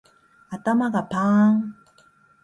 [0.49, 1.75] 頭がパーン